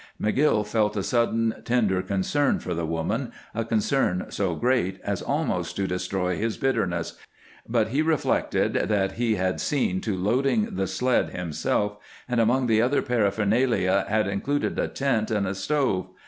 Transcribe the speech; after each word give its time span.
McGill 0.19 0.65
felt 0.65 0.97
a 0.97 1.03
sudden 1.03 1.53
tender 1.63 2.01
concern 2.01 2.57
for 2.57 2.73
the 2.73 2.87
woman, 2.87 3.31
a 3.53 3.63
concern 3.63 4.25
so 4.29 4.55
great 4.55 4.99
as 5.03 5.21
almost 5.21 5.75
to 5.75 5.85
destroy 5.85 6.35
his 6.37 6.57
bitterness, 6.57 7.19
but 7.69 7.89
he 7.89 8.01
reflected 8.01 8.73
that 8.73 9.11
he 9.11 9.35
had 9.35 9.61
seen 9.61 10.01
to 10.01 10.17
loading 10.17 10.69
the 10.73 10.87
sled 10.87 11.29
himself, 11.35 11.97
and 12.27 12.41
among 12.41 12.65
the 12.65 12.81
other 12.81 13.03
paraphernalia 13.03 14.05
had 14.09 14.27
included 14.27 14.79
a 14.79 14.87
tent 14.87 15.29
and 15.29 15.45
a 15.45 15.53
stove. 15.53 16.09